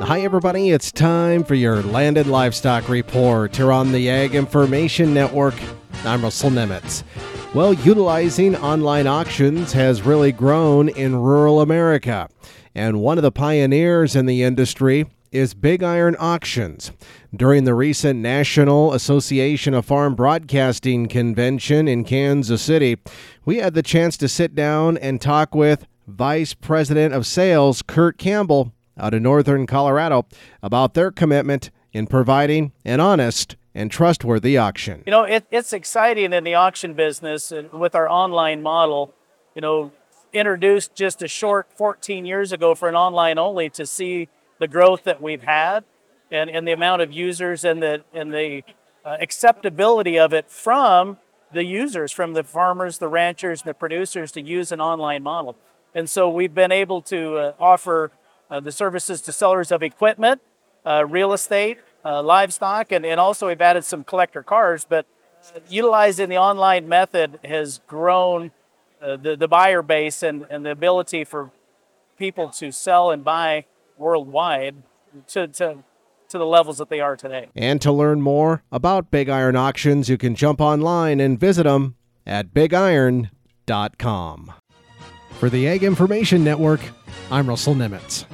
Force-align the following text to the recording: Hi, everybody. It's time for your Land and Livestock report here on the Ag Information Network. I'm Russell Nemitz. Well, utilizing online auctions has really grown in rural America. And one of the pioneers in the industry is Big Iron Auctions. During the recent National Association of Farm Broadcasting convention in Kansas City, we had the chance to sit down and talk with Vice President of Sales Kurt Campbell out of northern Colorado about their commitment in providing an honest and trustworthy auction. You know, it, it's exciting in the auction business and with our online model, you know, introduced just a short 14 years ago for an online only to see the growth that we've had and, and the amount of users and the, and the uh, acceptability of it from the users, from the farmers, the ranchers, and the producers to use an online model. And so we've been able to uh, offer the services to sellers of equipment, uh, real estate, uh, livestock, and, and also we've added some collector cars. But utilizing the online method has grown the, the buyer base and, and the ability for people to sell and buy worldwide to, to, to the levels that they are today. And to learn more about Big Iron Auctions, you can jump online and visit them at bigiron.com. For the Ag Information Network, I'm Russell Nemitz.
Hi, 0.00 0.22
everybody. 0.22 0.70
It's 0.70 0.90
time 0.90 1.44
for 1.44 1.54
your 1.54 1.80
Land 1.80 2.18
and 2.18 2.28
Livestock 2.28 2.88
report 2.88 3.54
here 3.54 3.70
on 3.70 3.92
the 3.92 4.10
Ag 4.10 4.34
Information 4.34 5.14
Network. 5.14 5.54
I'm 6.04 6.22
Russell 6.22 6.50
Nemitz. 6.50 7.04
Well, 7.54 7.72
utilizing 7.72 8.56
online 8.56 9.06
auctions 9.06 9.72
has 9.72 10.02
really 10.02 10.32
grown 10.32 10.88
in 10.88 11.14
rural 11.14 11.60
America. 11.60 12.28
And 12.74 13.00
one 13.00 13.18
of 13.18 13.22
the 13.22 13.30
pioneers 13.30 14.16
in 14.16 14.26
the 14.26 14.42
industry 14.42 15.06
is 15.30 15.54
Big 15.54 15.84
Iron 15.84 16.16
Auctions. 16.18 16.90
During 17.34 17.62
the 17.62 17.74
recent 17.74 18.18
National 18.18 18.92
Association 18.94 19.74
of 19.74 19.86
Farm 19.86 20.16
Broadcasting 20.16 21.06
convention 21.06 21.86
in 21.86 22.02
Kansas 22.02 22.60
City, 22.60 22.98
we 23.44 23.58
had 23.58 23.74
the 23.74 23.82
chance 23.82 24.16
to 24.16 24.28
sit 24.28 24.56
down 24.56 24.98
and 24.98 25.20
talk 25.20 25.54
with 25.54 25.86
Vice 26.08 26.52
President 26.52 27.14
of 27.14 27.28
Sales 27.28 27.80
Kurt 27.80 28.18
Campbell 28.18 28.72
out 28.98 29.14
of 29.14 29.22
northern 29.22 29.66
Colorado 29.66 30.26
about 30.62 30.94
their 30.94 31.10
commitment 31.10 31.70
in 31.92 32.06
providing 32.06 32.72
an 32.84 33.00
honest 33.00 33.56
and 33.74 33.90
trustworthy 33.90 34.56
auction. 34.56 35.02
You 35.06 35.10
know, 35.10 35.24
it, 35.24 35.46
it's 35.50 35.72
exciting 35.72 36.32
in 36.32 36.44
the 36.44 36.54
auction 36.54 36.94
business 36.94 37.50
and 37.50 37.72
with 37.72 37.94
our 37.94 38.08
online 38.08 38.62
model, 38.62 39.14
you 39.54 39.62
know, 39.62 39.92
introduced 40.32 40.94
just 40.94 41.22
a 41.22 41.28
short 41.28 41.68
14 41.76 42.24
years 42.24 42.52
ago 42.52 42.74
for 42.74 42.88
an 42.88 42.96
online 42.96 43.38
only 43.38 43.70
to 43.70 43.86
see 43.86 44.28
the 44.58 44.68
growth 44.68 45.04
that 45.04 45.22
we've 45.22 45.42
had 45.42 45.84
and, 46.30 46.50
and 46.50 46.66
the 46.66 46.72
amount 46.72 47.02
of 47.02 47.12
users 47.12 47.64
and 47.64 47.82
the, 47.82 48.04
and 48.12 48.32
the 48.32 48.62
uh, 49.04 49.16
acceptability 49.20 50.18
of 50.18 50.32
it 50.32 50.50
from 50.50 51.18
the 51.52 51.64
users, 51.64 52.10
from 52.10 52.32
the 52.32 52.42
farmers, 52.42 52.98
the 52.98 53.08
ranchers, 53.08 53.62
and 53.62 53.70
the 53.70 53.74
producers 53.74 54.32
to 54.32 54.40
use 54.40 54.72
an 54.72 54.80
online 54.80 55.22
model. 55.22 55.56
And 55.94 56.10
so 56.10 56.28
we've 56.28 56.54
been 56.54 56.72
able 56.72 57.00
to 57.02 57.36
uh, 57.36 57.52
offer 57.60 58.10
the 58.60 58.72
services 58.72 59.20
to 59.22 59.32
sellers 59.32 59.70
of 59.72 59.82
equipment, 59.82 60.40
uh, 60.84 61.04
real 61.06 61.32
estate, 61.32 61.78
uh, 62.04 62.22
livestock, 62.22 62.92
and, 62.92 63.04
and 63.06 63.18
also 63.18 63.48
we've 63.48 63.60
added 63.60 63.84
some 63.84 64.04
collector 64.04 64.42
cars. 64.42 64.86
But 64.88 65.06
utilizing 65.68 66.28
the 66.28 66.38
online 66.38 66.88
method 66.88 67.38
has 67.44 67.80
grown 67.86 68.50
the, 69.00 69.36
the 69.36 69.48
buyer 69.48 69.82
base 69.82 70.22
and, 70.22 70.46
and 70.50 70.64
the 70.64 70.70
ability 70.70 71.24
for 71.24 71.50
people 72.18 72.48
to 72.48 72.72
sell 72.72 73.10
and 73.10 73.24
buy 73.24 73.66
worldwide 73.98 74.76
to, 75.28 75.46
to, 75.48 75.84
to 76.28 76.38
the 76.38 76.46
levels 76.46 76.78
that 76.78 76.88
they 76.88 77.00
are 77.00 77.16
today. 77.16 77.48
And 77.54 77.80
to 77.82 77.92
learn 77.92 78.20
more 78.20 78.62
about 78.72 79.10
Big 79.10 79.28
Iron 79.28 79.56
Auctions, 79.56 80.08
you 80.08 80.16
can 80.16 80.34
jump 80.34 80.60
online 80.60 81.20
and 81.20 81.38
visit 81.38 81.64
them 81.64 81.96
at 82.26 82.54
bigiron.com. 82.54 84.52
For 85.38 85.50
the 85.50 85.68
Ag 85.68 85.82
Information 85.82 86.44
Network, 86.44 86.80
I'm 87.30 87.48
Russell 87.48 87.74
Nemitz. 87.74 88.24